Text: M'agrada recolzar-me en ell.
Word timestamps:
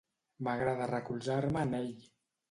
M'agrada 0.45 0.87
recolzar-me 0.91 1.61
en 1.69 1.75
ell. 1.81 1.93